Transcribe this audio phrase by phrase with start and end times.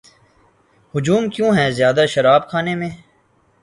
[0.93, 2.89] ہجوم کیوں ہے زیادہ شراب خانے میں